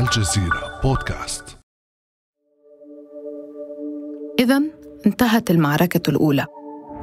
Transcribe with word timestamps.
الجزيرة 0.00 0.80
بودكاست. 0.82 1.44
إذا 4.38 4.62
انتهت 5.06 5.50
المعركة 5.50 6.10
الأولى. 6.10 6.46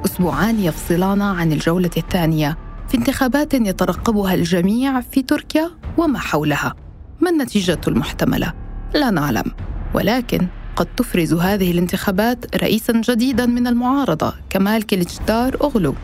أسبوعان 0.04 0.60
يفصلان 0.60 1.22
عن 1.22 1.52
الجولة 1.52 1.90
الثانية 1.96 2.58
في 2.88 2.96
انتخابات 2.96 3.54
يترقبها 3.54 4.34
الجميع 4.34 5.00
في 5.00 5.22
تركيا 5.22 5.70
وما 5.98 6.18
حولها. 6.18 6.74
ما 7.20 7.30
النتيجة 7.30 7.80
المحتملة؟ 7.88 8.52
لا 8.94 9.10
نعلم. 9.10 9.52
ولكن 9.94 10.46
قد 10.76 10.86
تفرز 10.96 11.34
هذه 11.34 11.70
الانتخابات 11.70 12.56
رئيسا 12.56 12.92
جديدا 12.92 13.46
من 13.46 13.66
المعارضة 13.66 14.34
كمال 14.50 14.86
كليتشدار 14.86 15.56
أغلو 15.62 15.94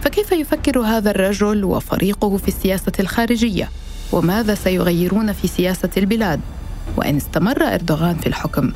فكيف 0.00 0.32
يفكر 0.32 0.80
هذا 0.80 1.10
الرجل 1.10 1.64
وفريقه 1.64 2.36
في 2.36 2.48
السياسة 2.48 2.92
الخارجية؟ 3.00 3.68
وماذا 4.12 4.54
سيغيرون 4.54 5.32
في 5.32 5.48
سياسة 5.48 5.90
البلاد؟ 5.96 6.40
وإن 6.96 7.16
استمر 7.16 7.62
إردوغان 7.62 8.16
في 8.16 8.26
الحكم 8.26 8.72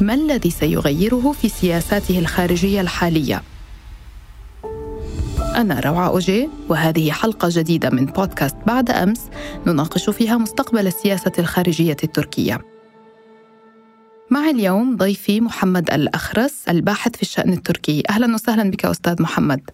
ما 0.00 0.14
الذي 0.14 0.50
سيغيره 0.50 1.32
في 1.42 1.48
سياساته 1.48 2.18
الخارجية 2.18 2.80
الحالية؟ 2.80 3.42
أنا 5.56 5.80
روعة 5.80 6.08
أوجي 6.08 6.48
وهذه 6.68 7.10
حلقة 7.10 7.48
جديدة 7.52 7.90
من 7.90 8.06
بودكاست 8.06 8.56
بعد 8.66 8.90
أمس 8.90 9.20
نناقش 9.66 10.10
فيها 10.10 10.36
مستقبل 10.36 10.86
السياسة 10.86 11.32
الخارجية 11.38 11.96
التركية. 12.04 12.60
معي 14.30 14.50
اليوم 14.50 14.96
ضيفي 14.96 15.40
محمد 15.40 15.90
الأخرس 15.90 16.68
الباحث 16.68 17.16
في 17.16 17.22
الشأن 17.22 17.52
التركي 17.52 18.02
أهلا 18.10 18.34
وسهلا 18.34 18.70
بك 18.70 18.84
أستاذ 18.84 19.22
محمد 19.22 19.70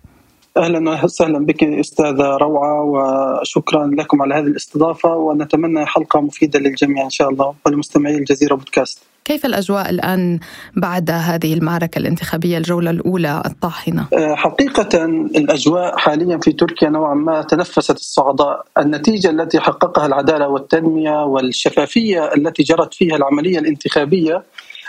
أهلا 0.57 1.05
وسهلا 1.05 1.39
بك 1.39 1.65
أستاذة 1.65 2.37
روعة 2.41 2.83
وشكرا 2.85 3.87
لكم 3.87 4.23
على 4.23 4.35
هذه 4.35 4.47
الاستضافة 4.47 5.17
ونتمنى 5.17 5.87
حلقة 5.87 6.21
مفيدة 6.21 6.59
للجميع 6.59 7.05
إن 7.05 7.11
شاء 7.11 7.29
الله 7.29 7.55
ولمستمعي 7.67 8.15
الجزيرة 8.15 8.55
بودكاست. 8.55 8.99
كيف 9.25 9.47
الأجواء 9.47 9.91
الآن 9.91 10.39
بعد 10.77 11.11
هذه 11.11 11.55
المعركة 11.55 11.99
الانتخابية 11.99 12.59
الجولة 12.59 12.91
الأولى 12.91 13.43
الطاحنة؟ 13.47 14.07
أه، 14.13 14.35
حقيقة 14.35 15.05
الأجواء 15.37 15.97
حاليا 15.97 16.39
في 16.39 16.53
تركيا 16.53 16.89
نوعا 16.89 17.15
ما 17.15 17.43
تنفست 17.43 17.97
الصعداء، 17.97 18.65
النتيجة 18.79 19.31
التي 19.31 19.61
حققها 19.61 20.07
العدالة 20.07 20.49
والتنمية 20.49 21.25
والشفافية 21.25 22.35
التي 22.35 22.63
جرت 22.63 22.95
فيها 22.95 23.17
العملية 23.17 23.59
الانتخابية 23.59 24.43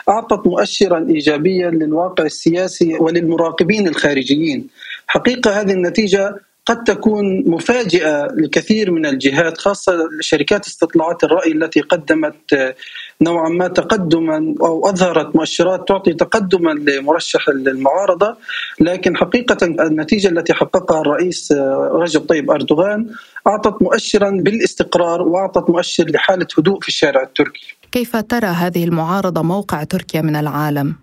أعطت 0.09 0.47
مؤشرا 0.47 1.07
ايجابيا 1.09 1.69
للواقع 1.69 2.23
السياسي 2.23 2.97
وللمراقبين 2.99 3.87
الخارجيين. 3.87 4.67
حقيقة 5.07 5.61
هذه 5.61 5.71
النتيجة 5.71 6.35
قد 6.65 6.83
تكون 6.83 7.49
مفاجئة 7.49 8.27
لكثير 8.37 8.91
من 8.91 9.05
الجهات 9.05 9.57
خاصة 9.57 10.09
شركات 10.19 10.67
استطلاعات 10.67 11.23
الرأي 11.23 11.51
التي 11.51 11.81
قدمت 11.81 12.73
نوعا 13.21 13.49
ما 13.49 13.67
تقدما 13.67 14.55
أو 14.61 14.89
أظهرت 14.89 15.35
مؤشرات 15.35 15.87
تعطي 15.87 16.13
تقدما 16.13 16.71
لمرشح 16.71 17.49
المعارضة 17.49 18.37
لكن 18.79 19.17
حقيقة 19.17 19.65
النتيجة 19.65 20.27
التي 20.27 20.53
حققها 20.53 21.01
الرئيس 21.01 21.51
رجب 21.91 22.21
طيب 22.21 22.51
أردوغان 22.51 23.09
أعطت 23.47 23.81
مؤشرا 23.81 24.29
بالاستقرار 24.29 25.21
وأعطت 25.21 25.69
مؤشر 25.69 26.03
لحالة 26.03 26.47
هدوء 26.57 26.79
في 26.81 26.87
الشارع 26.87 27.23
التركي. 27.23 27.75
كيف 27.91 28.15
ترى 28.15 28.47
هذه 28.47 28.83
المعارضة 28.83 29.41
موقع 29.41 29.83
تركيا 29.83 30.21
من 30.21 30.35
العالم؟ 30.35 30.95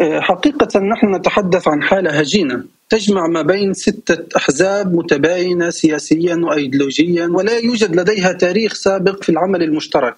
حقيقة 0.00 0.80
نحن 0.80 1.14
نتحدث 1.14 1.68
عن 1.68 1.82
حالة 1.82 2.10
هجينة 2.10 2.64
تجمع 2.90 3.26
ما 3.26 3.42
بين 3.42 3.74
ستة 3.74 4.36
أحزاب 4.36 4.94
متباينة 4.94 5.70
سياسيا 5.70 6.36
وأيديولوجيا 6.36 7.26
ولا 7.26 7.58
يوجد 7.58 7.96
لديها 7.96 8.32
تاريخ 8.32 8.74
سابق 8.74 9.22
في 9.22 9.28
العمل 9.28 9.62
المشترك. 9.62 10.16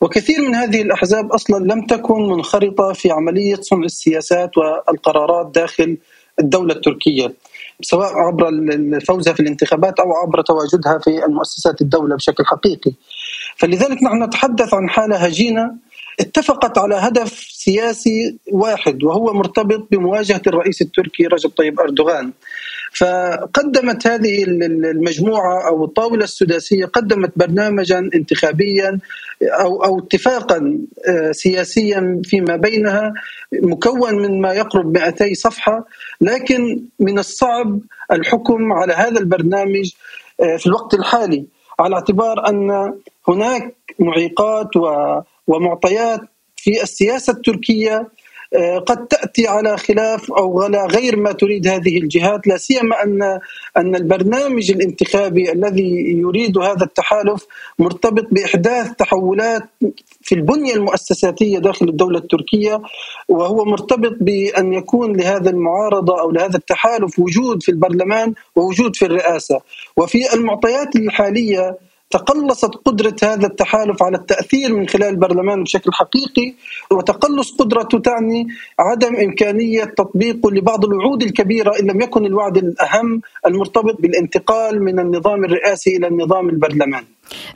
وكثير 0.00 0.40
من 0.40 0.54
هذه 0.54 0.82
الأحزاب 0.82 1.32
أصلا 1.32 1.64
لم 1.64 1.86
تكن 1.86 2.28
منخرطة 2.28 2.92
في 2.92 3.10
عملية 3.10 3.54
صنع 3.54 3.84
السياسات 3.84 4.58
والقرارات 4.58 5.52
داخل 5.54 5.96
الدولة 6.40 6.74
التركية 6.74 7.32
سواء 7.82 8.12
عبر 8.14 8.50
فوزها 9.06 9.32
في 9.32 9.40
الانتخابات 9.40 10.00
أو 10.00 10.12
عبر 10.12 10.42
تواجدها 10.42 10.98
في 10.98 11.24
المؤسسات 11.24 11.80
الدولة 11.80 12.16
بشكل 12.16 12.44
حقيقي. 12.46 12.92
فلذلك 13.56 14.02
نحن 14.02 14.22
نتحدث 14.22 14.74
عن 14.74 14.90
حالة 14.90 15.16
هجينة 15.16 15.74
اتفقت 16.20 16.78
على 16.78 16.94
هدف 16.94 17.32
سياسي 17.50 18.38
واحد 18.52 19.04
وهو 19.04 19.32
مرتبط 19.32 19.88
بمواجهة 19.90 20.42
الرئيس 20.46 20.82
التركي 20.82 21.26
رجب 21.26 21.50
طيب 21.50 21.80
أردوغان. 21.80 22.32
فقدمت 22.92 24.06
هذه 24.06 24.44
المجموعة 24.44 25.68
أو 25.68 25.84
الطاولة 25.84 26.24
السداسية 26.24 26.84
قدمت 26.86 27.32
برنامجا 27.36 27.98
انتخابيا 28.14 28.98
أو 29.42 29.84
أو 29.84 29.98
اتفاقا 29.98 30.78
آه، 31.08 31.32
سياسيا 31.32 32.22
فيما 32.24 32.56
بينها 32.56 33.12
مكون 33.52 34.14
من 34.14 34.40
ما 34.40 34.52
يقرب 34.52 34.98
200 34.98 35.34
صفحة 35.34 35.84
لكن 36.20 36.82
من 37.00 37.18
الصعب 37.18 37.80
الحكم 38.12 38.72
على 38.72 38.92
هذا 38.92 39.18
البرنامج 39.20 39.92
آه، 40.40 40.56
في 40.56 40.66
الوقت 40.66 40.94
الحالي 40.94 41.44
على 41.80 41.94
اعتبار 41.94 42.48
أن 42.48 42.92
هناك 43.28 43.74
معيقات 43.98 44.76
ومعطيات 45.50 46.20
في 46.56 46.82
السياسة 46.82 47.32
التركية 47.32 48.08
آه، 48.54 48.78
قد 48.78 49.06
تأتي 49.06 49.46
على 49.46 49.76
خلاف 49.76 50.32
أو 50.32 50.62
على 50.62 50.86
غير 50.86 51.16
ما 51.16 51.32
تريد 51.32 51.66
هذه 51.66 51.98
الجهات 51.98 52.46
لا 52.46 52.56
سيما 52.56 53.02
أن 53.02 53.40
أن 53.76 53.94
البرنامج 53.94 54.70
الانتخابي 54.70 55.52
الذي 55.52 55.90
يريد 56.18 56.58
هذا 56.58 56.84
التحالف 56.84 57.46
مرتبط 57.78 58.26
بإحداث 58.30 58.90
تحولات 58.98 59.62
في 60.22 60.34
البنية 60.34 60.74
المؤسساتية 60.74 61.58
داخل 61.58 61.88
الدولة 61.88 62.18
التركية 62.18 62.82
وهو 63.28 63.64
مرتبط 63.64 64.16
بأن 64.20 64.72
يكون 64.72 65.16
لهذا 65.16 65.50
المعارضة 65.50 66.20
أو 66.20 66.30
لهذا 66.30 66.56
التحالف 66.56 67.18
وجود 67.18 67.62
في 67.62 67.68
البرلمان 67.68 68.34
ووجود 68.56 68.96
في 68.96 69.06
الرئاسة. 69.06 69.60
وفي 69.96 70.34
المعطيات 70.34 70.96
الحالية 70.96 71.78
تقلصت 72.10 72.74
قدرة 72.84 73.16
هذا 73.22 73.46
التحالف 73.46 74.02
على 74.02 74.16
التأثير 74.16 74.74
من 74.74 74.88
خلال 74.88 75.08
البرلمان 75.08 75.62
بشكل 75.62 75.92
حقيقي 75.92 76.54
وتقلص 76.90 77.56
قدرته 77.56 77.98
تعني 77.98 78.46
عدم 78.78 79.16
إمكانية 79.16 79.84
تطبيقه 79.84 80.50
لبعض 80.50 80.84
الوعود 80.84 81.22
الكبيرة 81.22 81.72
إن 81.80 81.90
لم 81.90 82.00
يكن 82.00 82.26
الوعد 82.26 82.56
الأهم 82.56 83.20
المرتبط 83.46 84.00
بالانتقال 84.00 84.82
من 84.82 84.98
النظام 84.98 85.44
الرئاسي 85.44 85.96
إلى 85.96 86.06
النظام 86.06 86.48
البرلماني 86.48 87.06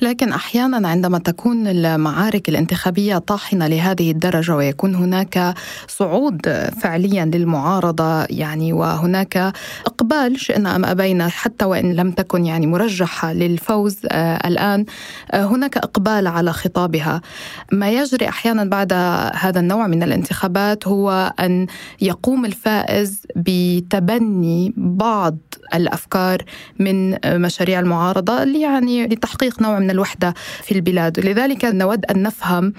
لكن 0.01 0.33
أحيانا 0.33 0.89
عندما 0.89 1.19
تكون 1.19 1.67
المعارك 1.67 2.49
الانتخابية 2.49 3.19
طاحنة 3.19 3.67
لهذه 3.67 4.11
الدرجة 4.11 4.57
ويكون 4.57 4.95
هناك 4.95 5.55
صعود 5.89 6.69
فعليا 6.83 7.25
للمعارضة 7.25 8.25
يعني 8.25 8.73
وهناك 8.73 9.53
إقبال 9.87 10.41
شئنا 10.41 10.77
أم 10.77 10.85
أبينا 10.85 11.29
حتى 11.29 11.65
وإن 11.65 11.93
لم 11.93 12.11
تكن 12.11 12.47
يعني 12.47 12.67
مرجحة 12.67 13.33
للفوز 13.33 13.99
آه 14.45 14.49
الآن 14.49 14.85
آه 15.31 15.45
هناك 15.45 15.77
إقبال 15.77 16.27
على 16.27 16.53
خطابها. 16.53 17.21
ما 17.73 17.91
يجري 17.91 18.29
أحيانا 18.29 18.65
بعد 18.65 18.93
هذا 19.35 19.61
النوع 19.61 19.87
من 19.87 20.03
الانتخابات 20.03 20.89
هو 20.89 21.33
أن 21.41 21.67
يقوم 22.01 22.45
الفائز 22.45 23.27
بتبني 23.37 24.75
بعض 24.77 25.37
الأفكار 25.75 26.43
من 26.79 27.19
مشاريع 27.27 27.81
المعارضة 27.81 28.43
يعني 28.43 29.07
لتحقيق 29.07 29.63
نوع 29.63 29.79
من 29.79 29.91
الوحدة 29.91 30.35
في 30.63 30.73
البلاد. 30.73 31.19
ولذلك 31.19 31.65
نود 31.65 32.05
أن 32.05 32.23
نفهم 32.23 32.73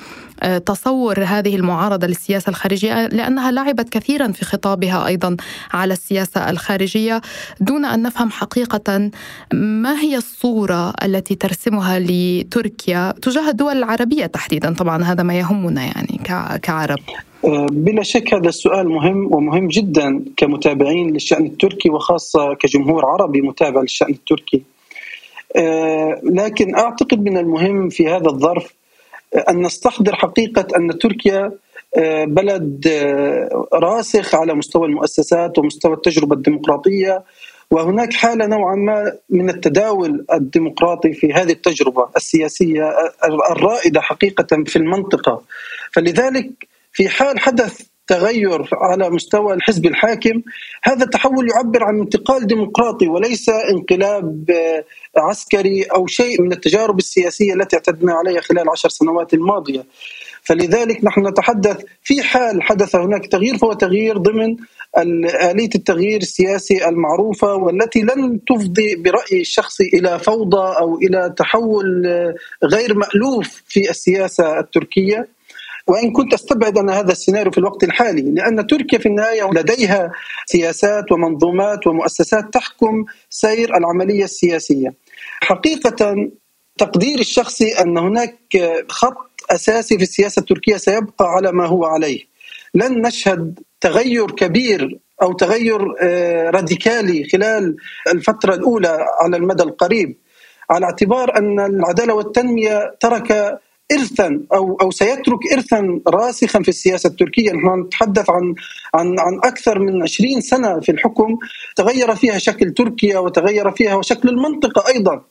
آه، 0.43 0.57
تصور 0.57 1.23
هذه 1.23 1.55
المعارضة 1.55 2.07
للسياسة 2.07 2.49
الخارجية 2.49 3.07
لأنها 3.07 3.51
لعبت 3.51 3.89
كثيرا 3.89 4.31
في 4.31 4.45
خطابها 4.45 5.07
أيضا 5.07 5.37
على 5.73 5.93
السياسة 5.93 6.49
الخارجية 6.49 7.21
دون 7.59 7.85
أن 7.85 8.01
نفهم 8.01 8.31
حقيقة 8.31 9.11
ما 9.53 9.99
هي 9.99 10.17
الصورة 10.17 10.93
التي 11.03 11.35
ترسمها 11.55 11.99
لتركيا 11.99 13.13
تجاه 13.21 13.49
الدول 13.49 13.77
العربية 13.77 14.25
تحديدا 14.25 14.73
طبعا 14.73 15.03
هذا 15.03 15.23
ما 15.23 15.39
يهمنا 15.39 15.83
يعني 15.83 16.19
كعرب. 16.61 16.99
آه، 17.45 17.67
بلا 17.71 18.03
شك 18.03 18.33
هذا 18.33 18.49
السؤال 18.49 18.89
مهم 18.89 19.33
ومهم 19.33 19.67
جدا 19.67 20.25
كمتابعين 20.37 21.13
للشأن 21.13 21.45
التركي 21.45 21.89
وخاصة 21.89 22.53
كجمهور 22.53 23.05
عربي 23.05 23.41
متابع 23.41 23.81
للشأن 23.81 24.09
التركي. 24.09 24.61
آه، 25.55 26.21
لكن 26.23 26.75
أعتقد 26.75 27.19
من 27.23 27.37
المهم 27.37 27.89
في 27.89 28.07
هذا 28.07 28.27
الظرف 28.27 28.73
أن 29.49 29.61
نستحضر 29.61 30.15
حقيقة 30.15 30.67
أن 30.77 30.99
تركيا 30.99 31.51
بلد 32.27 32.87
راسخ 33.73 34.35
على 34.35 34.53
مستوى 34.53 34.87
المؤسسات 34.87 35.57
ومستوى 35.57 35.93
التجربة 35.93 36.35
الديمقراطية 36.35 37.23
وهناك 37.71 38.13
حالة 38.13 38.45
نوعا 38.45 38.75
ما 38.75 39.13
من 39.29 39.49
التداول 39.49 40.25
الديمقراطي 40.33 41.13
في 41.13 41.33
هذه 41.33 41.51
التجربة 41.51 42.09
السياسية 42.17 42.93
الرائدة 43.51 44.01
حقيقة 44.01 44.63
في 44.65 44.75
المنطقة. 44.75 45.41
فلذلك 45.91 46.49
في 46.93 47.09
حال 47.09 47.39
حدث 47.39 47.81
تغير 48.07 48.69
على 48.73 49.09
مستوى 49.09 49.53
الحزب 49.53 49.85
الحاكم 49.85 50.41
هذا 50.83 51.03
التحول 51.03 51.49
يعبر 51.49 51.83
عن 51.83 51.99
انتقال 51.99 52.47
ديمقراطي 52.47 53.07
وليس 53.07 53.49
انقلاب 53.49 54.45
عسكري 55.17 55.83
أو 55.83 56.07
شيء 56.07 56.41
من 56.41 56.51
التجارب 56.51 56.97
السياسية 56.97 57.53
التي 57.53 57.75
اعتدنا 57.75 58.13
عليها 58.13 58.41
خلال 58.41 58.61
العشر 58.61 58.89
سنوات 58.89 59.33
الماضية. 59.33 59.85
فلذلك 60.45 61.03
نحن 61.03 61.27
نتحدث 61.27 61.77
في 62.03 62.23
حال 62.23 62.63
حدث 62.63 62.95
هناك 62.95 63.25
تغيير 63.25 63.57
فهو 63.57 63.73
تغيير 63.73 64.17
ضمن 64.17 64.55
آلية 65.51 65.69
التغيير 65.75 66.21
السياسي 66.21 66.89
المعروفة 66.89 67.55
والتي 67.55 68.01
لن 68.01 68.39
تفضي 68.47 68.95
برأيي 68.95 69.41
الشخصي 69.41 69.89
إلى 69.93 70.19
فوضى 70.19 70.77
أو 70.79 70.97
إلى 70.97 71.33
تحول 71.37 72.07
غير 72.63 72.93
مألوف 72.93 73.63
في 73.67 73.89
السياسة 73.89 74.59
التركية 74.59 75.27
وإن 75.87 76.11
كنت 76.11 76.33
أستبعد 76.33 76.77
أن 76.77 76.89
هذا 76.89 77.11
السيناريو 77.11 77.51
في 77.51 77.57
الوقت 77.57 77.83
الحالي 77.83 78.21
لأن 78.21 78.67
تركيا 78.67 78.99
في 78.99 79.05
النهاية 79.05 79.49
لديها 79.53 80.11
سياسات 80.45 81.11
ومنظومات 81.11 81.87
ومؤسسات 81.87 82.53
تحكم 82.53 83.05
سير 83.29 83.77
العملية 83.77 84.23
السياسية. 84.23 84.93
حقيقة 85.41 86.15
تقديري 86.77 87.21
الشخصي 87.21 87.71
أن 87.71 87.97
هناك 87.97 88.37
خط 88.89 89.34
أساسي 89.51 89.97
في 89.97 90.03
السياسة 90.03 90.39
التركية 90.39 90.77
سيبقى 90.77 91.25
على 91.25 91.51
ما 91.51 91.65
هو 91.67 91.85
عليه. 91.85 92.19
لن 92.75 93.07
نشهد 93.07 93.59
تغير 93.81 94.31
كبير 94.31 94.99
أو 95.21 95.33
تغير 95.33 95.95
آه، 96.01 96.49
راديكالي 96.49 97.23
خلال 97.29 97.75
الفترة 98.13 98.55
الأولى 98.55 98.97
على 99.21 99.37
المدى 99.37 99.63
القريب 99.63 100.17
على 100.69 100.85
اعتبار 100.85 101.37
أن 101.37 101.59
العدالة 101.59 102.13
والتنمية 102.13 102.95
ترك 102.99 103.59
ارثا 103.91 104.41
أو 104.53 104.77
أو 104.81 104.91
سيترك 104.91 105.39
ارثا 105.53 106.01
راسخا 106.07 106.61
في 106.61 106.69
السياسة 106.69 107.07
التركية، 107.09 107.51
نحن 107.51 107.79
نتحدث 107.79 108.29
عن 108.29 108.55
عن 108.95 109.19
عن 109.19 109.39
أكثر 109.43 109.79
من 109.79 110.03
20 110.03 110.41
سنة 110.41 110.79
في 110.79 110.91
الحكم 110.91 111.37
تغير 111.75 112.15
فيها 112.15 112.37
شكل 112.37 112.71
تركيا 112.73 113.19
وتغير 113.19 113.71
فيها 113.71 113.95
وشكل 113.95 114.29
المنطقة 114.29 114.87
أيضا. 114.95 115.21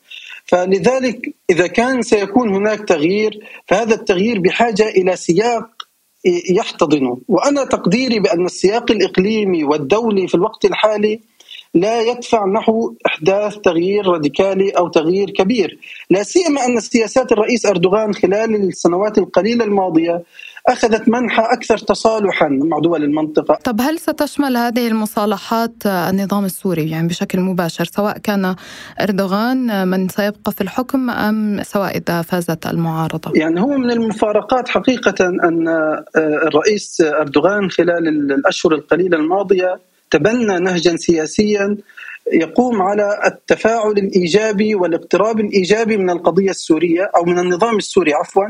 فلذلك 0.45 1.35
إذا 1.51 1.67
كان 1.67 2.03
سيكون 2.03 2.55
هناك 2.55 2.79
تغيير 2.89 3.41
فهذا 3.67 3.95
التغيير 3.95 4.39
بحاجة 4.41 4.89
إلى 4.89 5.17
سياق 5.17 5.69
يحتضنه، 6.51 7.21
وأنا 7.29 7.65
تقديري 7.65 8.19
بأن 8.21 8.45
السياق 8.47 8.91
الإقليمي 8.91 9.65
والدولي 9.65 10.29
في 10.29 10.35
الوقت 10.35 10.65
الحالي 10.65 11.21
لا 11.75 12.01
يدفع 12.01 12.47
نحو 12.47 12.95
إحداث 13.07 13.57
تغيير 13.57 14.07
راديكالي 14.07 14.71
أو 14.71 14.89
تغيير 14.89 15.31
كبير، 15.31 15.79
لا 16.11 16.23
سيما 16.23 16.67
أن 16.67 16.81
سياسات 16.81 17.33
الرئيس 17.33 17.67
أردوغان 17.67 18.15
خلال 18.15 18.55
السنوات 18.55 19.19
القليلة 19.19 19.65
الماضية 19.65 20.23
أخذت 20.69 21.09
منحى 21.09 21.43
أكثر 21.43 21.79
تصالحا 21.79 22.49
مع 22.49 22.79
دول 22.79 23.05
المنطقة. 23.05 23.55
طب 23.55 23.81
هل 23.81 23.99
ستشمل 23.99 24.57
هذه 24.57 24.89
المصالحات 24.89 25.73
النظام 25.87 26.45
السوري 26.45 26.91
يعني 26.91 27.09
بشكل 27.09 27.41
مباشر 27.41 27.85
سواء 27.85 28.19
كان 28.19 28.55
أردوغان 29.01 29.89
من 29.89 30.09
سيبقى 30.09 30.53
في 30.53 30.61
الحكم 30.61 31.11
أم 31.11 31.63
سواء 31.63 31.97
إذا 31.97 32.23
فازت 32.23 32.67
المعارضة؟ 32.67 33.33
يعني 33.35 33.61
هو 33.61 33.69
من 33.69 33.91
المفارقات 33.91 34.69
حقيقة 34.69 35.27
أن 35.27 35.69
الرئيس 36.17 37.01
أردوغان 37.01 37.71
خلال 37.71 38.09
الأشهر 38.09 38.75
القليلة 38.75 39.17
الماضية 39.17 39.81
تبنى 40.15 40.59
نهجا 40.59 40.97
سياسيا 40.97 41.77
يقوم 42.33 42.83
على 42.83 43.21
التفاعل 43.27 43.91
الإيجابي 43.91 44.75
والاقتراب 44.75 45.41
الإيجابي 45.41 45.97
من 45.97 46.11
القضية 46.11 46.51
السورية 46.51 47.11
أو 47.17 47.25
من 47.25 47.39
النظام 47.39 47.77
السوري 47.77 48.15
عفوا. 48.15 48.45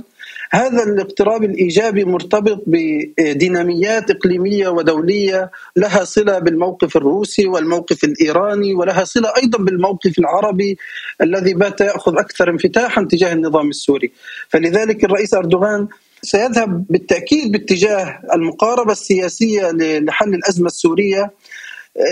هذا 0.50 0.82
الاقتراب 0.82 1.44
الإيجابي 1.44 2.04
مرتبط 2.04 2.62
بديناميات 2.66 4.10
إقليمية 4.10 4.68
ودولية 4.68 5.50
لها 5.76 6.04
صلة 6.04 6.38
بالموقف 6.38 6.96
الروسي 6.96 7.46
والموقف 7.46 8.04
الإيراني 8.04 8.74
ولها 8.74 9.04
صلة 9.04 9.32
أيضا 9.42 9.58
بالموقف 9.58 10.18
العربي 10.18 10.78
الذي 11.22 11.54
بات 11.54 11.80
يأخذ 11.80 12.18
أكثر 12.18 12.50
انفتاحا 12.50 13.06
تجاه 13.10 13.32
النظام 13.32 13.68
السوري. 13.68 14.12
فلذلك 14.48 15.04
الرئيس 15.04 15.34
أردوغان 15.34 15.88
سيذهب 16.22 16.84
بالتأكيد 16.90 17.52
باتجاه 17.52 18.20
المقاربة 18.34 18.92
السياسية 18.92 19.70
لحل 20.00 20.34
الأزمة 20.34 20.66
السورية. 20.66 21.30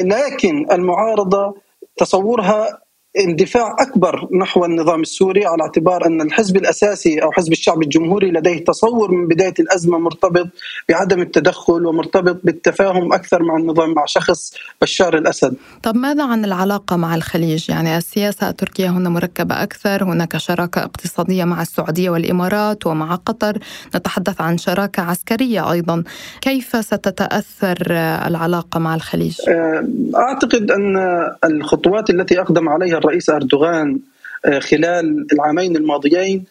لكن 0.04 0.72
المعارضة 0.72 1.54
تصورها 1.96 2.80
اندفاع 3.18 3.76
أكبر 3.80 4.28
نحو 4.40 4.64
النظام 4.64 5.00
السوري 5.00 5.46
على 5.46 5.62
اعتبار 5.62 6.06
أن 6.06 6.20
الحزب 6.20 6.56
الأساسي 6.56 7.22
أو 7.22 7.32
حزب 7.32 7.52
الشعب 7.52 7.82
الجمهوري 7.82 8.30
لديه 8.30 8.64
تصور 8.64 9.10
من 9.10 9.28
بداية 9.28 9.54
الأزمة 9.60 9.98
مرتبط 9.98 10.48
بعدم 10.88 11.20
التدخل 11.20 11.86
ومرتبط 11.86 12.40
بالتفاهم 12.44 13.12
أكثر 13.12 13.42
مع 13.42 13.56
النظام 13.56 13.94
مع 13.94 14.04
شخص 14.06 14.54
بشار 14.82 15.18
الأسد. 15.18 15.54
طب 15.82 15.96
ماذا 15.96 16.24
عن 16.24 16.44
العلاقة 16.44 16.96
مع 16.96 17.14
الخليج؟ 17.14 17.70
يعني 17.70 17.96
السياسة 17.96 18.48
التركية 18.48 18.88
هنا 18.88 19.08
مركبة 19.08 19.62
أكثر، 19.62 20.04
هناك 20.04 20.36
شراكة 20.36 20.84
اقتصادية 20.84 21.44
مع 21.44 21.62
السعودية 21.62 22.10
والإمارات 22.10 22.86
ومع 22.86 23.14
قطر، 23.14 23.58
نتحدث 23.96 24.40
عن 24.40 24.58
شراكة 24.58 25.02
عسكرية 25.02 25.72
أيضا، 25.72 26.04
كيف 26.40 26.84
ستتأثر 26.84 27.78
العلاقة 28.26 28.80
مع 28.80 28.94
الخليج؟ 28.94 29.36
أه، 29.48 29.88
أعتقد 30.16 30.70
أن 30.70 30.96
الخطوات 31.44 32.10
التي 32.10 32.40
أقدم 32.40 32.68
عليها 32.68 33.01
الرئيس 33.04 33.30
أردوغان 33.30 33.98
آه، 34.46 34.58
خلال 34.58 35.26
العامين 35.32 35.76
الماضيين 35.76 36.44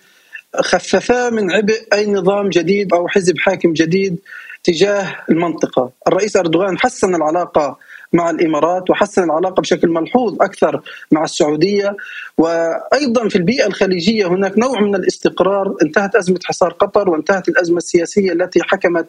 خففا 0.56 1.30
من 1.30 1.52
عبء 1.52 1.82
أي 1.94 2.12
نظام 2.12 2.50
جديد 2.50 2.94
أو 2.94 3.08
حزب 3.08 3.38
حاكم 3.38 3.74
جديد 3.74 4.18
تجاه 4.64 5.16
المنطقة. 5.30 5.92
الرئيس 6.08 6.36
أردوغان 6.38 6.80
حسن 6.80 7.16
العلاقة 7.16 7.78
مع 8.14 8.30
الإمارات 8.30 8.90
وحسن 8.90 9.24
العلاقة 9.24 9.62
بشكل 9.62 9.90
ملحوظ 9.90 10.42
أكثر 10.42 10.82
مع 11.12 11.24
السعودية. 11.24 11.96
وأيضا 12.38 13.28
في 13.30 13.36
البيئة 13.36 13.68
الخليجية 13.68 14.28
هناك 14.28 14.58
نوع 14.58 14.80
من 14.82 14.96
الاستقرار. 14.96 15.76
انتهت 15.82 16.16
أزمة 16.16 16.40
حصار 16.44 16.72
قطر 16.74 17.10
وانتهت 17.10 17.50
الأزمة 17.50 17.78
السياسية 17.78 18.32
التي 18.32 18.60
حكمت 18.64 19.08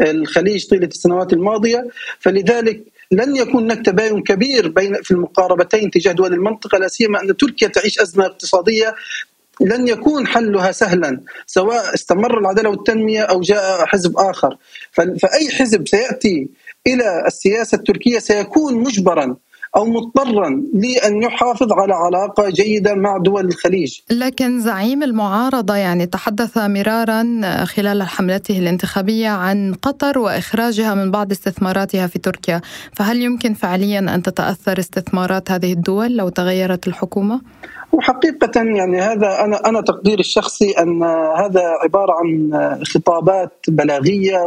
الخليج 0.00 0.68
طيلة 0.68 0.86
السنوات 0.86 1.32
الماضية. 1.32 1.88
فلذلك 2.18 2.80
لن 3.12 3.36
يكون 3.36 3.62
هناك 3.64 3.86
تباين 3.86 4.22
كبير 4.22 4.68
بين 4.68 4.94
في 5.02 5.10
المقاربتين 5.10 5.90
تجاه 5.90 6.12
دول 6.12 6.32
المنطقة 6.34 6.78
لا 6.78 6.88
سيما 6.88 7.22
أن 7.22 7.36
تركيا 7.36 7.68
تعيش 7.68 8.00
أزمة 8.00 8.26
اقتصادية 8.26 8.94
لن 9.60 9.88
يكون 9.88 10.26
حلها 10.26 10.72
سهلا 10.72 11.20
سواء 11.46 11.94
استمر 11.94 12.38
العدالة 12.38 12.70
والتنمية 12.70 13.22
أو 13.22 13.40
جاء 13.40 13.86
حزب 13.86 14.18
آخر. 14.18 14.56
فأي 14.92 15.50
حزب 15.58 15.88
سيأتي 15.88 16.48
إلى 16.86 17.24
السياسة 17.26 17.76
التركية 17.76 18.18
سيكون 18.18 18.74
مجبرا 18.74 19.36
أو 19.76 19.84
مضطرا 19.84 20.62
لأن 20.74 21.22
يحافظ 21.22 21.72
على 21.72 21.94
علاقة 21.94 22.50
جيدة 22.50 22.94
مع 22.94 23.18
دول 23.18 23.46
الخليج. 23.46 24.00
لكن 24.10 24.60
زعيم 24.60 25.02
المعارضة 25.02 25.74
يعني 25.74 26.06
تحدث 26.06 26.58
مرارا 26.58 27.24
خلال 27.64 28.02
حملته 28.02 28.58
الانتخابية 28.58 29.28
عن 29.28 29.74
قطر 29.82 30.18
وإخراجها 30.18 30.94
من 30.94 31.10
بعض 31.10 31.30
استثماراتها 31.30 32.06
في 32.06 32.18
تركيا، 32.18 32.60
فهل 32.92 33.22
يمكن 33.22 33.54
فعليا 33.54 33.98
أن 33.98 34.22
تتأثر 34.22 34.78
استثمارات 34.78 35.50
هذه 35.50 35.72
الدول 35.72 36.16
لو 36.16 36.28
تغيرت 36.28 36.88
الحكومة؟ 36.88 37.40
وحقيقة 37.92 38.50
يعني 38.56 39.00
هذا 39.00 39.44
أنا 39.44 39.68
أنا 39.68 39.80
تقديري 39.80 40.20
الشخصي 40.20 40.70
أن 40.70 41.02
هذا 41.38 41.62
عبارة 41.84 42.12
عن 42.12 42.50
خطابات 42.84 43.52
بلاغية 43.68 44.38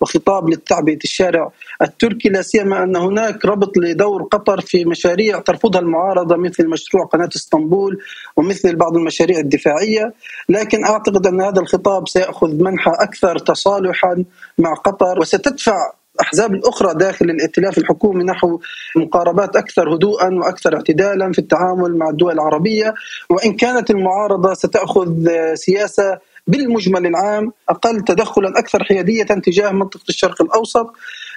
وخطاب 0.00 0.48
للتعبئة 0.48 0.98
الشارع 1.04 1.50
التركي 1.82 2.28
لا 2.28 2.42
سيما 2.42 2.82
أن 2.82 2.96
هناك 2.96 3.44
ربط 3.44 3.76
لدور 3.76 4.22
قطر 4.22 4.55
في 4.60 4.84
مشاريع 4.84 5.40
ترفضها 5.40 5.80
المعارضة 5.80 6.36
مثل 6.36 6.68
مشروع 6.68 7.04
قناة 7.04 7.28
إسطنبول 7.36 7.98
ومثل 8.36 8.76
بعض 8.76 8.96
المشاريع 8.96 9.38
الدفاعية. 9.38 10.12
لكن 10.48 10.84
أعتقد 10.84 11.26
أن 11.26 11.40
هذا 11.40 11.60
الخطاب 11.60 12.08
سيأخذ 12.08 12.62
منحى 12.62 12.90
أكثر 12.94 13.38
تصالحا 13.38 14.24
مع 14.58 14.74
قطر 14.74 15.18
وستدفع 15.20 15.76
الأحزاب 16.20 16.54
الأخرى 16.54 16.94
داخل 16.94 17.30
الائتلاف 17.30 17.78
الحكومي 17.78 18.24
نحو 18.24 18.60
مقاربات 18.96 19.56
أكثر 19.56 19.94
هدوءا 19.94 20.34
وأكثر 20.34 20.76
اعتدالا 20.76 21.32
في 21.32 21.38
التعامل 21.38 21.98
مع 21.98 22.08
الدول 22.10 22.32
العربية. 22.32 22.94
وإن 23.30 23.52
كانت 23.56 23.90
المعارضة 23.90 24.54
ستأخذ 24.54 25.28
سياسة 25.54 26.18
بالمجمل 26.46 27.06
العام 27.06 27.52
أقل 27.68 28.00
تدخلا 28.00 28.58
أكثر 28.58 28.84
حيادية 28.84 29.24
تجاه 29.24 29.70
منطقة 29.70 30.04
الشرق 30.08 30.42
الأوسط. 30.42 30.92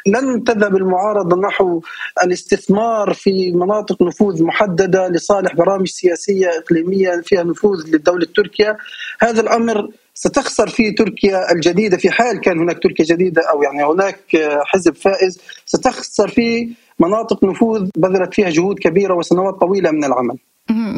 لن 0.08 0.44
تذهب 0.44 0.76
المعارضة 0.76 1.38
نحو 1.38 1.82
الاستثمار 2.24 3.14
في 3.14 3.52
مناطق 3.52 4.02
نفوذ 4.02 4.44
محددة 4.44 5.08
لصالح 5.08 5.56
برامج 5.56 5.88
سياسية 5.88 6.48
إقليمية 6.48 7.22
فيها 7.24 7.44
نفوذ 7.44 7.88
للدولة 7.88 8.28
تركيا 8.36 8.78
هذا 9.22 9.42
الأمر 9.42 9.90
ستخسر 10.14 10.68
فيه 10.68 10.96
تركيا 10.96 11.52
الجديدة 11.52 11.98
في 11.98 12.12
حال 12.12 12.42
كان 12.42 12.60
هناك 12.60 12.84
تركيا 12.84 13.06
جديدة 13.06 13.42
أو 13.52 13.64
يعني 13.64 13.84
هناك 13.84 14.20
حزب 14.66 14.96
فائز 14.96 15.42
ستخسر 15.66 16.28
فيه 16.28 16.68
مناطق 17.00 17.44
نفوذ 17.44 17.90
بذلت 17.98 18.34
فيها 18.34 18.50
جهود 18.50 18.80
كبيرة 18.80 19.14
وسنوات 19.14 19.54
طويلة 19.54 19.92
من 19.92 20.04
العمل. 20.04 20.38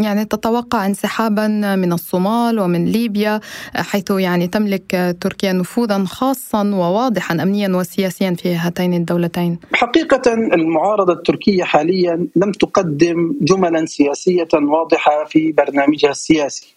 يعني 0.02 0.26
تتوقع 0.26 0.86
انسحابا 0.86 1.48
من 1.76 1.94
الصومال 1.94 2.60
ومن 2.60 2.86
ليبيا 2.86 3.40
حيث 3.76 4.12
يعني 4.12 4.48
تملك 4.48 5.16
تركيا 5.22 5.54
نفوذا 5.54 6.04
خاصا 6.06 6.64
وواضحا 6.64 7.34
امنيا 7.34 7.70
وسياسيا 7.70 8.34
في 8.34 8.56
هاتين 8.56 8.94
الدولتين. 8.94 9.60
حقيقة 9.74 10.34
المعارضة 10.34 11.14
التركية 11.14 11.64
حاليا 11.64 12.28
لم 12.36 12.52
تقدم 12.52 13.34
جملا 13.42 13.86
سياسية 13.86 14.48
واضحة 14.54 15.26
في 15.26 15.52
برنامجها 15.52 16.12
السياسي. 16.12 16.74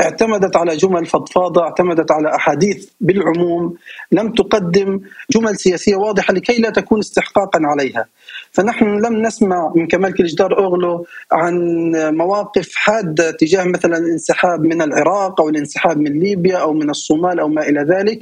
اعتمدت 0.00 0.56
على 0.56 0.76
جمل 0.76 1.06
فضفاضة، 1.06 1.62
اعتمدت 1.62 2.10
على 2.10 2.34
أحاديث 2.34 2.88
بالعموم، 3.00 3.74
لم 4.12 4.32
تقدم 4.32 5.00
جمل 5.30 5.56
سياسية 5.56 5.96
واضحة 5.96 6.34
لكي 6.34 6.60
لا 6.60 6.70
تكون 6.70 6.98
استحقاقا 6.98 7.60
عليها. 7.62 8.06
فنحن 8.52 8.84
لم 8.84 9.22
نسمع 9.22 9.72
من 9.76 9.86
كمال 9.86 10.14
كليجدار 10.14 10.58
اوغلو 10.58 11.06
عن 11.32 11.54
مواقف 11.94 12.74
حادة 12.74 13.30
تجاه 13.30 13.64
مثلا 13.64 13.96
الانسحاب 13.96 14.64
من 14.64 14.82
العراق 14.82 15.40
أو 15.40 15.48
الانسحاب 15.48 15.98
من 15.98 16.18
ليبيا 16.18 16.56
أو 16.56 16.72
من 16.72 16.90
الصومال 16.90 17.40
أو 17.40 17.48
ما 17.48 17.68
إلى 17.68 17.80
ذلك. 17.80 18.20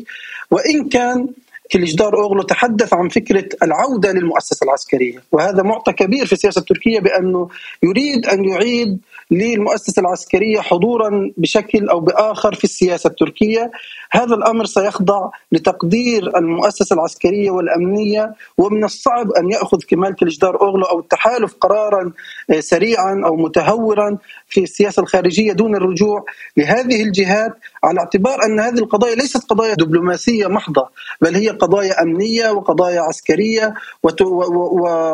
وإن 0.50 0.88
كان 0.88 1.28
كليجدار 1.72 2.16
اوغلو 2.16 2.42
تحدث 2.42 2.94
عن 2.94 3.08
فكرة 3.08 3.49
العودة 3.62 4.12
للمؤسسة 4.12 4.64
العسكرية. 4.64 5.22
وهذا 5.32 5.62
معطى 5.62 5.92
كبير 5.92 6.26
في 6.26 6.32
السياسة 6.32 6.58
التركية 6.58 7.00
بأنه 7.00 7.49
يريد 7.82 8.26
أن 8.26 8.44
يعيد 8.44 8.99
للمؤسسة 9.30 10.00
العسكرية 10.00 10.60
حضورا 10.60 11.32
بشكل 11.37 11.88
أو 11.88 12.00
بآخر 12.00 12.54
في 12.54 12.64
السياسة 12.64 13.08
التركية 13.08 13.70
هذا 14.12 14.34
الأمر 14.34 14.64
سيخضع 14.64 15.30
لتقدير 15.52 16.38
المؤسسة 16.38 16.94
العسكرية 16.94 17.50
والأمنية 17.50 18.34
ومن 18.58 18.84
الصعب 18.84 19.32
أن 19.32 19.50
يأخذ 19.50 19.78
كمال 19.88 20.14
كليجدار 20.14 20.60
أوغلو 20.62 20.84
أو 20.84 21.00
التحالف 21.00 21.54
قرارا 21.60 22.12
آه، 22.50 22.60
سريعا 22.60 23.22
أو 23.25 23.37
متهورا 23.37 24.18
في 24.49 24.62
السياسة 24.62 25.02
الخارجية 25.02 25.52
دون 25.52 25.76
الرجوع 25.76 26.25
لهذه 26.56 27.02
الجهات 27.02 27.52
على 27.84 28.00
اعتبار 28.00 28.44
أن 28.44 28.60
هذه 28.60 28.78
القضايا 28.78 29.14
ليست 29.14 29.44
قضايا 29.50 29.75
دبلوماسية 29.75 30.46
محضة 30.46 30.88
بل 31.20 31.34
هي 31.34 31.49
قضايا 31.49 32.02
أمنية 32.02 32.50
وقضايا 32.50 33.00
عسكرية 33.00 33.75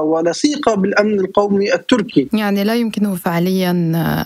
ولصيقة 0.03 0.75
بالأمن 0.75 1.21
القومي 1.21 1.75
التركي. 1.75 2.29
يعني 2.33 2.65
لا 2.65 2.75
يمكنه 2.75 3.15
فعليا 3.15 3.73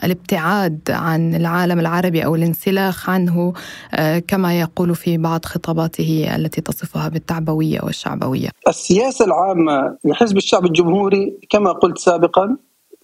الابتعاد 0.04 0.80
عن 0.88 1.34
العالم 1.34 1.78
العربي 1.78 2.24
أو 2.24 2.34
الانسلاخ 2.34 3.10
عنه 3.10 3.52
آه، 3.94 4.18
كما 4.18 4.60
يقول 4.60 4.94
في 4.94 5.18
بعض 5.18 5.44
خطاباته 5.44 6.36
التي 6.36 6.60
تصفها 6.60 7.08
بالتعبوية 7.08 7.80
والشعبوية. 7.82 8.48
السياسة 8.68 9.24
العامة 9.24 9.96
لحزب 10.04 10.36
الشعب 10.36 10.64
الجمهوري 10.64 11.38
كما 11.50 11.72
قلت 11.72 11.98
سابقا 11.98 12.56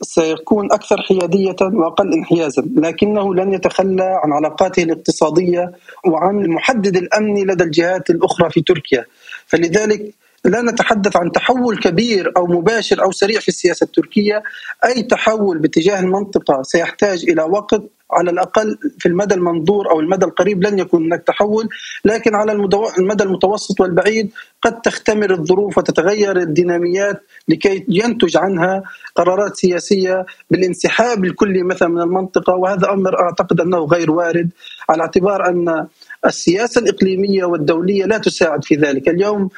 سيكون 0.03 0.73
أكثر 0.73 1.03
حيادية 1.03 1.57
وأقل 1.61 2.13
انحيازا، 2.13 2.63
لكنه 2.77 3.35
لن 3.35 3.53
يتخلى 3.53 4.21
عن 4.25 4.33
علاقاته 4.33 4.83
الاقتصادية 4.83 5.73
وعن 6.07 6.41
المحدد 6.41 6.97
الأمني 6.97 7.45
لدى 7.45 7.65
الجهات 7.65 8.11
الأخرى 8.11 8.51
في 8.51 8.61
تركيا، 8.61 9.05
فلذلك 9.47 10.15
لا 10.47 10.63
نتحدث 10.63 11.17
عن 11.17 11.33
تحول 11.33 11.79
كبير 11.79 12.33
أو 12.37 12.47
مباشر 12.47 13.03
أو 13.03 13.13
سريع 13.13 13.41
في 13.41 13.49
السياسة 13.49 13.85
التركية، 13.85 14.43
أي 14.85 15.03
تحول 15.03 15.59
باتجاه 15.59 16.01
المنطقة 16.01 16.63
سيحتاج 16.63 17.25
إلى 17.29 17.43
وقت 17.43 17.83
على 18.13 18.31
الأقل 18.31 18.79
في 18.99 19.07
المدى 19.07 19.35
المنظور 19.35 19.91
أو 19.91 20.01
المدى 20.01 20.27
القريب. 20.27 20.63
لن 20.63 20.79
يكون 20.79 21.05
هناك 21.05 21.23
تحول، 21.23 21.69
لكن 22.05 22.35
على 22.35 22.53
المدى 22.99 23.25
المتوسط 23.25 23.81
والبعيد 23.81 24.31
قد 24.63 24.81
تختمر 24.81 25.31
الظروف 25.31 25.79
وتتغير 25.79 26.37
الديناميات 26.37 27.23
لكي 27.49 27.85
ينتج 27.89 28.37
عنها 28.37 28.83
قرارات 29.15 29.57
سياسية 29.57 30.27
بالانسحاب 30.51 31.25
الكلي 31.25 31.63
مثلا 31.63 31.89
من 31.89 32.01
المنطقة. 32.01 32.55
وهذا 32.55 32.91
أمر 32.91 33.21
أعتقد 33.21 33.61
أنه 33.61 33.85
غير 33.85 34.11
وارد 34.11 34.51
على 34.91 35.03
اعتبار 35.03 35.49
أن 35.49 35.87
السياسة 36.27 36.81
الإقليمية 36.81 37.45
والدولية 37.45 38.05
لا 38.05 38.19
تساعد 38.19 38.65
في 38.65 38.75
ذلك، 38.75 39.09
اليوم 39.09 39.49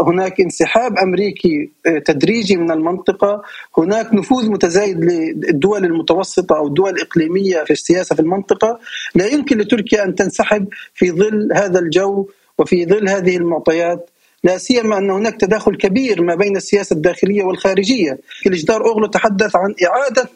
هناك 0.00 0.40
انسحاب 0.40 0.98
أمريكي 0.98 1.70
آه، 1.86 1.98
تدريجي 1.98 2.56
من 2.56 2.70
المنطقة، 2.70 3.42
هناك 3.78 4.14
نفوذ 4.14 4.50
متزايد 4.50 5.04
للدول 5.04 5.84
المتوسطة 5.84 6.56
أو 6.56 6.66
الدول 6.66 6.90
الإقليمية 6.90 7.64
في 7.64 7.70
السياسة 7.70 8.14
في 8.14 8.22
المنطقة، 8.22 8.78
لا 9.14 9.26
يمكن 9.26 9.58
لتركيا 9.58 10.04
أن 10.04 10.14
تنسحب 10.14 10.68
في 10.94 11.10
ظل 11.10 11.48
هذا 11.54 11.78
الجو 11.78 12.28
وفي 12.58 12.86
ظل 12.86 13.08
هذه 13.08 13.36
المعطيات. 13.36 14.10
لا 14.44 14.58
سيما 14.58 14.98
أن 14.98 15.10
هناك 15.10 15.40
تداخل 15.40 15.76
كبير 15.76 16.22
ما 16.22 16.34
بين 16.34 16.56
السياسة 16.56 16.94
الداخلية 16.94 17.44
والخارجية، 17.44 18.18
كليجدار 18.44 18.86
أوغلو 18.86 19.06
تحدث 19.06 19.56
عن 19.56 19.74
إعادة 19.86 20.28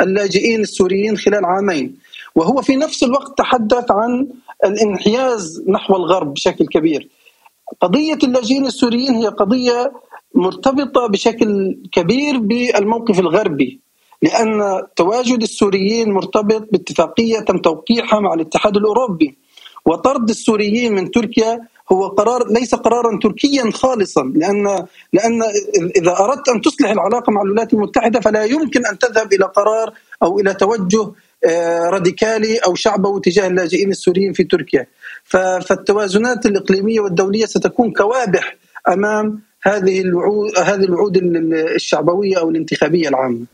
اللاجئين 0.00 0.60
السوريين 0.60 1.16
خلال 1.16 1.44
عامين، 1.44 1.96
وهو 2.34 2.62
في 2.62 2.76
نفس 2.76 3.02
الوقت 3.02 3.38
تحدث 3.38 3.90
عن 3.90 4.26
الانحياز 4.64 5.64
نحو 5.68 5.96
الغرب 5.96 6.34
بشكل 6.34 6.66
كبير. 6.66 7.08
قضية 7.80 8.18
اللاجئين 8.24 8.66
السوريين 8.66 9.14
هي 9.14 9.26
قضية 9.28 9.92
مرتبطة 10.34 11.06
بشكل 11.06 11.78
كبير 11.92 12.38
بالموقف 12.38 13.18
الغربي 13.20 13.80
لأن 14.22 14.82
تواجد 14.96 15.42
السوريين 15.42 16.12
مرتبط 16.12 16.68
باتفاقية 16.72 17.40
تم 17.40 17.58
توقيعها 17.58 18.20
مع 18.20 18.34
الاتحاد 18.34 18.76
الأوروبي 18.76 19.38
وطرد 19.86 20.30
السوريين 20.30 20.94
من 20.94 21.10
تركيا 21.10 21.60
هو 21.92 22.06
قرار 22.08 22.52
ليس 22.52 22.74
قرارا 22.74 23.18
تركيا 23.22 23.70
خالصا 23.70 24.32
لأن 24.36 24.86
لأن 25.12 25.42
إذا 25.96 26.16
أردت 26.20 26.48
أن 26.48 26.60
تصلح 26.60 26.90
العلاقة 26.90 27.32
مع 27.32 27.42
الولايات 27.42 27.74
المتحدة 27.74 28.20
فلا 28.20 28.44
يمكن 28.44 28.86
أن 28.86 28.98
تذهب 28.98 29.32
إلى 29.32 29.44
قرار 29.44 29.94
أو 30.22 30.38
إلى 30.40 30.54
توجه 30.54 31.12
راديكالي 31.92 32.58
أو 32.58 32.74
شعبوي 32.74 33.20
تجاه 33.20 33.46
اللاجئين 33.46 33.90
السوريين 33.90 34.32
في 34.32 34.44
تركيا. 34.44 34.86
فالتوازنات 35.24 36.46
الإقليمية 36.46 37.00
والدولية 37.00 37.46
ستكون 37.46 37.92
كوابح 37.92 38.56
أمام 38.88 39.40
هذه 39.62 40.00
الوعود 40.00 40.58
هذه 40.58 40.84
الوعود 40.84 41.16
الشعبوية 41.74 42.38
أو 42.38 42.50
الانتخابية 42.50 43.08
العامة. 43.08 43.46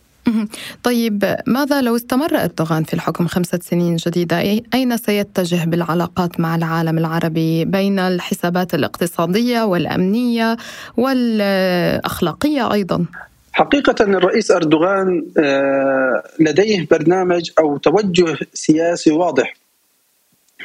طيب 0.83 1.37
ماذا 1.47 1.83
لو 1.83 1.97
استمر 1.97 2.37
أردوغان 2.37 2.85
في 2.85 2.95
الحكم 2.95 3.27
خمسة 3.27 3.59
سنين 3.63 3.97
جديدة؟ 3.97 4.39
أين 4.75 4.97
سيتجه 4.97 5.65
بالعلاقات 5.65 6.41
مع 6.41 6.57
العالم 6.57 6.99
العربي 6.99 7.65
بين 7.65 7.99
الحسابات 7.99 8.75
الاقتصادية 8.75 9.63
والأمنية 9.63 10.57
والأخلاقية 10.97 12.73
أيضا؟ 12.73 13.05
حقيقة 13.57 14.05
الرئيس 14.05 14.51
أردوغان 14.51 15.27
آه، 15.39 16.23
لديه 16.41 16.87
برنامج 16.91 17.51
أو 17.59 17.77
توجه 17.77 18.37
سياسي 18.55 19.11
واضح 19.11 19.55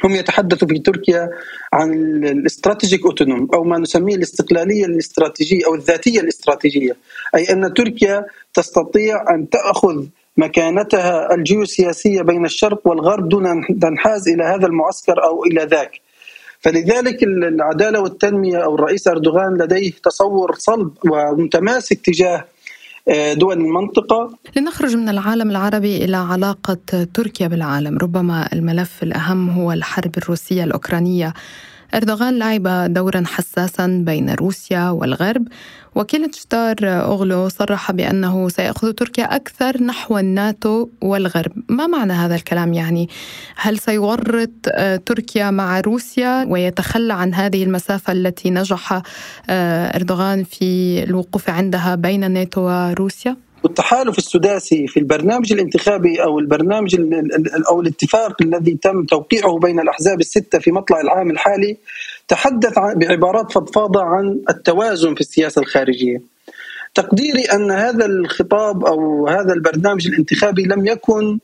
هم 0.04 0.14
يتحدثوا 0.14 0.68
في 0.68 0.78
تركيا 0.78 1.30
عن 1.72 1.92
الاستراتيجيك 2.24 3.06
أوتونوم 3.06 3.48
أو 3.54 3.64
ما 3.64 3.78
نسميه 3.78 4.14
الاستقلالية 4.14 4.84
الاستراتيجية 4.84 5.66
أو 5.66 5.74
الذاتية 5.74 6.20
الاستراتيجية 6.20 6.96
أي 7.34 7.52
أن 7.52 7.74
تركيا 7.74 8.26
تستطيع 8.54 9.34
أن 9.34 9.50
تأخذ 9.50 10.04
مكانتها 10.36 11.34
الجيوسياسية 11.34 12.22
بين 12.22 12.44
الشرق 12.44 12.86
والغرب 12.88 13.28
دون 13.28 13.46
أن 13.46 13.78
تنحاز 13.80 14.28
إلى 14.28 14.44
هذا 14.44 14.66
المعسكر 14.66 15.24
أو 15.24 15.44
إلى 15.44 15.64
ذاك. 15.64 16.00
فلذلك 16.60 17.22
العدالة 17.22 18.00
والتنمية 18.00 18.64
أو 18.64 18.74
الرئيس 18.74 19.08
أردوغان 19.08 19.62
لديه 19.62 19.92
تصور 20.04 20.54
صلب 20.54 20.90
ومتماسك 21.10 22.00
تجاه 22.00 22.44
دول 23.32 23.58
المنطقة 23.60 24.38
لنخرج 24.56 24.96
من 24.96 25.08
العالم 25.08 25.50
العربي 25.50 26.04
إلى 26.04 26.16
علاقة 26.16 27.04
تركيا 27.14 27.48
بالعالم. 27.48 27.98
ربما 27.98 28.48
الملف 28.52 29.02
الأهم 29.02 29.50
هو 29.50 29.72
الحرب 29.72 30.18
الروسية 30.18 30.64
الأوكرانية. 30.64 31.34
أردوغان 31.94 32.38
لعب 32.38 32.92
دورا 32.92 33.22
حساسا 33.26 33.86
بين 34.06 34.30
روسيا 34.30 34.90
والغرب. 34.90 35.48
وكيلتشتار 35.94 36.76
أوغلو 36.82 37.48
صرح 37.48 37.92
بأنه 37.92 38.48
سيأخذ 38.48 38.92
تركيا 38.92 39.36
أكثر 39.36 39.82
نحو 39.82 40.18
الناتو 40.18 40.88
والغرب. 41.02 41.52
ما 41.68 41.86
معنى 41.86 42.12
هذا 42.12 42.34
الكلام 42.34 42.72
يعني؟ 42.72 43.08
هل 43.56 43.78
سيورط 43.78 44.50
آه، 44.68 44.96
تركيا 44.96 45.50
مع 45.50 45.80
روسيا 45.80 46.44
ويتخلى 46.48 47.12
عن 47.12 47.34
هذه 47.34 47.64
المسافة 47.64 48.12
التي 48.12 48.50
نجح 48.50 49.02
آه، 49.50 49.96
أردوغان 49.96 50.44
في 50.44 51.02
الوقوف 51.02 51.50
عندها 51.50 51.94
بين 51.94 52.24
الناتو 52.24 52.60
وروسيا؟ 52.60 53.36
والتحالف 53.64 54.18
السداسي 54.18 54.86
في 54.86 55.00
البرنامج 55.00 55.52
الانتخابي 55.52 56.22
أو 56.22 56.38
البرنامج 56.38 56.96
أو 57.70 57.80
الاتفاق 57.80 58.42
الذي 58.42 58.78
تم 58.82 59.04
توقيعه 59.04 59.58
بين 59.58 59.80
الأحزاب 59.80 60.20
الستة 60.20 60.58
في 60.58 60.72
مطلع 60.72 61.00
العام 61.00 61.30
الحالي 61.30 61.76
تحدث 62.28 62.78
بعبارات 62.96 63.52
فضفاضه 63.52 64.02
عن 64.02 64.40
التوازن 64.50 65.14
في 65.14 65.20
السياسة 65.20 65.60
الخارجية. 65.60 66.22
تقديري 66.94 67.42
أن 67.42 67.70
هذا 67.70 68.06
الخطاب 68.06 68.84
أو 68.84 69.28
هذا 69.28 69.52
البرنامج 69.52 70.06
الانتخابي 70.06 70.62
لم 70.62 70.86
يكن 70.86 71.38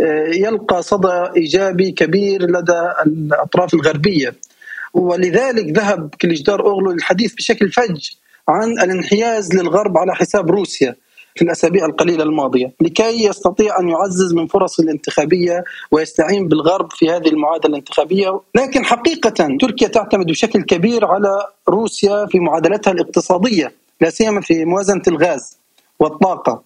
آه، 0.00 0.28
يلقى 0.28 0.82
صدى 0.82 1.30
إيجابي 1.36 1.90
كبير 1.90 2.42
لدى 2.42 2.82
الأطراف 3.06 3.74
الغربية 3.74 4.34
ولذلك 4.94 5.78
ذهب 5.78 6.14
كليجدار 6.20 6.60
أوغلو 6.60 6.92
للحديث 6.92 7.34
بشكل 7.34 7.72
فج 7.72 8.10
عن 8.48 8.70
الانحياز 8.70 9.54
للغرب 9.54 9.98
على 9.98 10.14
حساب 10.14 10.50
روسيا 10.50 10.96
في 11.34 11.42
الأسابيع 11.44 11.86
القليلة 11.86 12.24
الماضية 12.24 12.72
لكي 12.80 13.24
يستطيع 13.24 13.80
أن 13.80 13.88
يعزز 13.88 14.34
من 14.34 14.46
فرص 14.46 14.80
الانتخابية 14.80 15.64
ويستعين 15.90 16.48
بالغرب 16.48 16.92
في 16.92 17.10
هذه 17.10 17.28
المعادلة 17.28 17.70
الانتخابية. 17.70 18.40
لكن 18.54 18.84
حقيقة 18.84 19.56
تركيا 19.60 19.88
تعتمد 19.88 20.26
بشكل 20.26 20.62
كبير 20.62 21.04
على 21.06 21.46
روسيا 21.68 22.26
في 22.26 22.40
معادلتها 22.40 22.90
الاقتصادية 22.90 23.72
لا 24.00 24.10
سيما 24.10 24.40
في 24.40 24.64
موازنة 24.64 25.02
الغاز 25.08 25.58
والطاقة. 25.98 26.62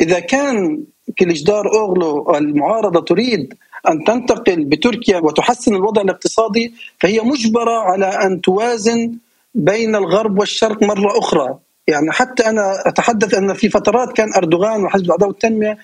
إذا 0.00 0.20
كان 0.20 0.84
كليجدار 1.18 1.74
أوغلو 1.74 2.34
المعارضة 2.36 3.00
تريد 3.00 3.54
أن 3.88 4.04
تنتقل 4.04 4.64
بتركيا 4.64 5.18
وتحسن 5.18 5.74
الوضع 5.74 6.02
الاقتصادي 6.02 6.74
فهي 7.00 7.20
مجبرة 7.20 7.78
على 7.80 8.06
أن 8.06 8.40
توازن 8.40 9.12
بين 9.54 9.96
الغرب 9.96 10.38
والشرق 10.38 10.82
مرة 10.82 11.18
أخرى. 11.18 11.58
يعني 11.86 12.12
حتى 12.12 12.46
أنا 12.46 12.88
أتحدث 12.88 13.34
أن 13.34 13.54
في 13.54 13.68
فترات 13.68 14.12
كان 14.12 14.34
أردوغان 14.36 14.84
وحزب 14.84 15.04
الأعداء 15.04 15.28
والتنمية 15.28 15.78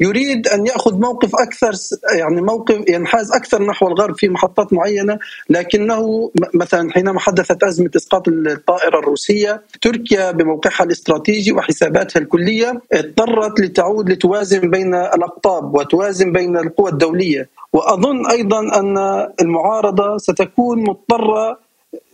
يريد 0.00 0.48
أن 0.48 0.66
يأخذ 0.66 1.00
موقف 1.00 1.34
أكثر 1.36 1.72
يعني 2.18 2.42
موقف 2.42 2.88
ينحاز 2.88 3.32
أكثر 3.32 3.62
نحو 3.62 3.86
الغرب 3.88 4.14
في 4.18 4.28
محطات 4.28 4.72
معينة 4.72 5.18
لكنه 5.50 6.30
مثلا 6.54 6.90
حينما 6.92 7.20
حدثت 7.20 7.62
أزمة 7.62 7.90
إسقاط 7.96 8.28
الطائرة 8.28 8.98
الروسية 8.98 9.62
تركيا 9.82 10.30
بموقعها 10.30 10.84
الاستراتيجي 10.84 11.52
وحساباتها 11.52 12.20
الكلية 12.20 12.82
اضطرت 12.92 13.60
لتعود 13.60 14.10
لتوازن 14.10 14.70
بين 14.70 14.94
الأقطاب 14.94 15.74
وتوازن 15.74 16.32
بين 16.32 16.56
القوى 16.56 16.90
الدولية. 16.90 17.48
وأظن 17.72 18.26
أيضا 18.30 18.60
أن 18.60 18.98
المعارضة 19.40 20.18
ستكون 20.18 20.78
مضطرة 20.84 21.63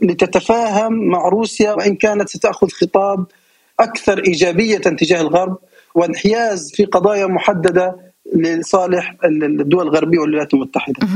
لتتفاهم 0.03 0.93
مع 1.09 1.29
روسيا 1.29 1.73
وإن 1.73 1.97
كانت 1.97 2.29
ستأخذ 2.29 2.69
خطاب 2.69 3.27
أكثر 3.81 4.25
إيجابية 4.27 4.79
تجاه 4.79 5.21
الغرب 5.21 5.59
وانحياز 5.95 6.73
في 6.75 6.85
قضايا 6.85 7.27
محددة 7.27 8.10
لصالح 8.35 9.17
الدول 9.25 9.89
الغربية 9.89 10.19
والولايات 10.19 10.55
المتحدة. 10.55 11.07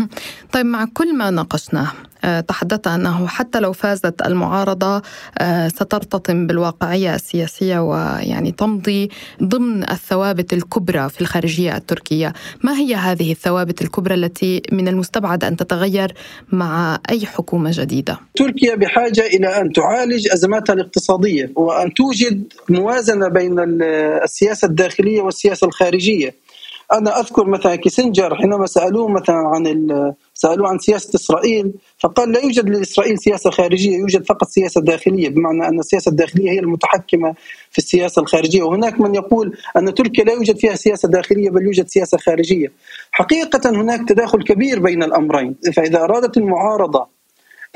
طيب 0.53 0.67
مع 0.67 0.87
كل 0.95 1.17
ما 1.17 1.31
ناقشناه 1.31 1.93
آه، 2.25 2.41
تحدثت 2.41 2.87
أنه 2.87 3.27
حتى 3.27 3.61
لو 3.61 3.73
فازت 3.73 4.23
المعارضة 4.27 5.03
آه، 5.39 5.69
سترتطم 5.69 6.47
بالواقعية 6.47 7.15
السياسية 7.15 7.79
ويعني 7.79 8.53
تمضي 8.53 9.09
ضمن 9.43 9.83
الثوابت 9.91 10.53
الكبرى 10.53 11.09
في 11.09 11.21
الخارجية 11.21 11.77
التركية، 11.77 12.33
ما 12.63 12.77
هي 12.77 12.95
هذه 12.95 13.33
الثوابت 13.33 13.83
الكبرى 13.83 14.15
التي 14.15 14.63
من 14.73 14.89
المستبعد 14.89 15.45
أن 15.45 15.57
تتغير 15.57 16.13
مع 16.53 16.99
أي 17.11 17.27
حكومة 17.27 17.71
جديدة؟ 17.73 18.19
تركيا 18.35 18.75
بحاجة 18.75 19.27
إلى 19.27 19.61
أن 19.61 19.73
تعالج 19.73 20.29
أزماتها 20.33 20.73
الاقتصادية 20.73 21.53
وأن 21.57 21.95
توجد 21.95 22.53
موازنة 22.69 23.29
بين 23.29 23.57
السياسة 24.25 24.67
الداخلية 24.67 25.21
والسياسة 25.21 25.67
الخارجية. 25.67 26.44
أنا 26.93 27.21
أذكر 27.21 27.47
مثلا 27.47 27.77
كيسنجر 27.77 28.35
حينما 28.35 28.67
سألوه 28.67 29.09
مثلا 29.09 29.37
عن 29.37 29.65
سألوه 30.35 30.69
عن 30.69 30.79
سياسة 30.79 31.11
إسرائيل 31.15 31.73
فقال 31.99 32.33
لا 32.33 32.41
يوجد 32.41 32.69
لإسرائيل 32.69 33.19
سياسة 33.19 33.51
خارجية 33.51 33.97
يوجد 33.97 34.27
فقط 34.27 34.49
سياسة 34.49 34.81
داخلية 34.81 35.29
بمعنى 35.29 35.69
أن 35.69 35.79
السياسة 35.79 36.09
الداخلية 36.09 36.51
هي 36.51 36.59
المتحكمة 36.59 37.35
في 37.71 37.79
السياسة 37.79 38.23
الخارجية. 38.23 38.63
وهناك 38.63 39.01
من 39.01 39.15
يقول 39.15 39.57
أن 39.77 39.95
تركيا 39.95 40.25
لا 40.25 40.33
يوجد 40.33 40.57
فيها 40.59 40.75
سياسة 40.75 41.09
داخلية 41.09 41.51
بل 41.51 41.63
يوجد 41.63 41.89
سياسة 41.89 42.19
خارجية. 42.19 42.73
حقيقة 43.13 43.71
هناك 43.71 44.09
تداخل 44.09 44.43
كبير 44.43 44.79
بين 44.81 45.03
الأمرين 45.03 45.57
فإذا 45.77 46.05
أرادت 46.05 46.37
المعارضة 46.37 47.07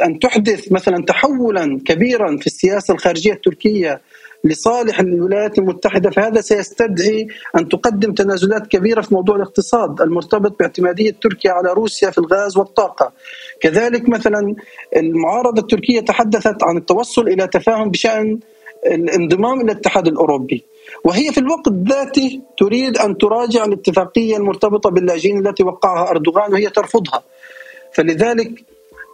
أن 0.04 0.18
تحدث 0.18 0.72
مثلا 0.72 1.04
تحولا 1.04 1.80
كبيرا 1.86 2.36
في 2.36 2.46
السياسة 2.46 2.94
الخارجية 2.94 3.32
التركية 3.32 4.00
لصالح 4.44 5.00
الولايات 5.00 5.58
المتحدة 5.58 6.10
فهذا 6.10 6.40
سيستدعي 6.40 7.26
أن 7.56 7.68
تقدم 7.68 8.12
تنازلات 8.12 8.66
كبيرة 8.66 9.00
في 9.00 9.14
موضوع 9.14 9.36
الاقتصاد 9.36 10.00
المرتبط 10.00 10.58
باعتمادية 10.58 11.10
تركيا 11.22 11.52
على 11.52 11.72
روسيا 11.72 12.10
في 12.10 12.18
الغاز 12.18 12.56
والطاقة. 12.56 13.12
كذلك 13.60 14.08
مثلا 14.08 14.54
المعارضة 14.96 15.62
التركية 15.62 16.00
تحدثت 16.00 16.64
عن 16.64 16.76
التوصل 16.76 17.28
إلى 17.28 17.46
تفاهم 17.46 17.90
بشأن 17.90 18.38
الانضمام 18.86 19.60
إلى 19.60 19.72
الاتحاد 19.72 20.06
الأوروبي. 20.06 20.64
وهي 21.04 21.32
في 21.32 21.38
الوقت 21.38 21.68
ذاته 21.68 22.40
تريد 22.58 22.98
أن 22.98 23.18
تراجع 23.18 23.64
الاتفاقية 23.64 24.36
المرتبطة 24.36 24.90
باللاجئين 24.90 25.46
التي 25.46 25.62
وقعها 25.62 26.10
أردوغان 26.10 26.52
وهي 26.52 26.70
ترفضها. 26.70 27.22
فلذلك 27.92 28.64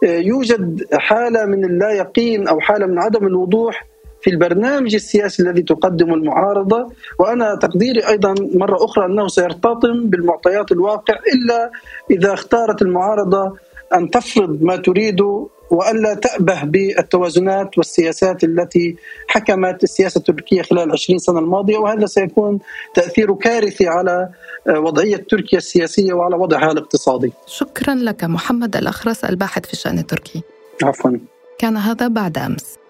يوجد 0.05 0.87
حالة 0.93 1.45
من 1.45 1.65
اللا 1.65 1.91
يقين 1.91 2.47
أو 2.47 2.59
حالة 2.59 2.85
من 2.85 2.99
عدم 2.99 3.27
الوضوح 3.27 3.85
في 4.21 4.29
البرنامج 4.29 4.95
السياسي 4.95 5.43
الذي 5.43 5.61
تقدمه 5.61 6.13
المعارضة. 6.13 6.87
وأنا 7.19 7.55
تقديري 7.55 8.07
أيضا 8.07 8.35
مرة 8.53 8.85
أخرى 8.85 9.05
أنه 9.05 9.27
سيرتطم 9.27 10.09
بالمعطيات 10.09 10.71
الواقع 10.71 11.13
إلا 11.33 11.71
إذا 12.11 12.33
اختارت 12.33 12.81
المعارضة 12.81 13.57
أن 13.93 14.09
تفرض 14.09 14.63
ما 14.63 14.75
تريده 14.75 15.47
وألا 15.71 16.13
تأبه 16.13 16.63
بالتوازنات 16.63 17.77
والسياسات 17.77 18.43
التي 18.43 18.95
حكمت 19.27 19.83
السياسة 19.83 20.17
التركية 20.17 20.61
خلال 20.61 20.91
20 20.91 21.19
سنة 21.19 21.39
الماضية 21.39 21.77
وهذا 21.77 22.05
سيكون 22.05 22.59
تاثيره 22.93 23.33
كارثي 23.33 23.87
على 23.87 24.29
وضعية 24.69 25.25
تركيا 25.29 25.57
السياسية 25.57 26.13
وعلى 26.13 26.35
وضعها 26.35 26.71
الاقتصادي. 26.71 27.33
شكرا 27.45 27.95
لك 27.95 28.23
محمد 28.23 28.75
الأخرس 28.75 29.23
الباحث 29.23 29.65
في 29.65 29.73
الشأن 29.73 29.99
التركي. 29.99 30.41
عفوا. 30.83 31.11
كان 31.59 31.77
هذا 31.77 32.07
بعد 32.07 32.37
أمس. 32.37 32.84